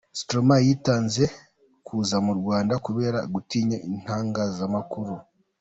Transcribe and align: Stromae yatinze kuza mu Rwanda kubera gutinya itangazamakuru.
Stromae 0.19 0.63
yatinze 0.69 1.23
kuza 1.85 2.17
mu 2.25 2.33
Rwanda 2.39 2.73
kubera 2.85 3.19
gutinya 3.33 3.77
itangazamakuru. 3.95 5.13